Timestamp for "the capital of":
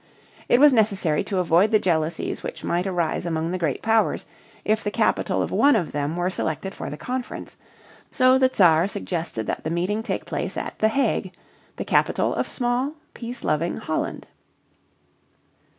4.83-5.51, 11.75-12.47